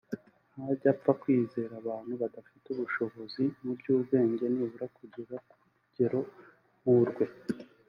[0.53, 6.19] ntajya apfa kwizera abantu badafite ubushobozi mu by’ubwenge nibura kugera ku rugero
[6.79, 7.25] nk’urwe